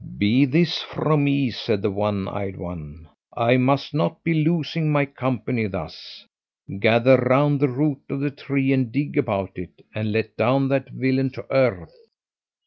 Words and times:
'Be 0.17 0.45
this 0.45 0.81
from 0.81 1.25
me!' 1.25 1.51
said 1.51 1.83
the 1.83 1.91
one 1.91 2.27
eyed 2.27 2.57
one 2.57 3.07
'I 3.37 3.57
must 3.57 3.93
not 3.93 4.23
be 4.23 4.33
losing 4.43 4.91
my 4.91 5.05
company 5.05 5.67
thus; 5.67 6.25
gather 6.79 7.17
round 7.17 7.59
the 7.59 7.67
root 7.69 7.99
of 8.09 8.19
the 8.19 8.31
tree 8.31 8.73
and 8.73 8.91
dig 8.91 9.15
about 9.15 9.51
it, 9.59 9.85
and 9.93 10.11
let 10.11 10.35
down 10.35 10.69
that 10.69 10.89
villain 10.89 11.29
to 11.33 11.45
earth.' 11.51 11.93